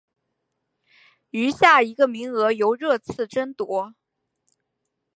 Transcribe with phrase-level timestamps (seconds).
[1.31, 3.93] 余下一个名额由热刺争夺。